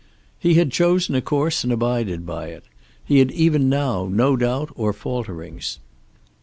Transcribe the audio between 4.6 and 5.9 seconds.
or falterings.